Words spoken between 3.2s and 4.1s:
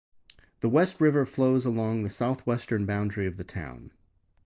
of the town.